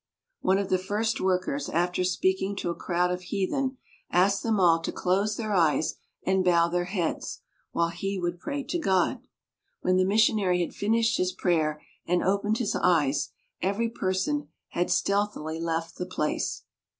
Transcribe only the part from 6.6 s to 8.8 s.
their, heads while he would pray to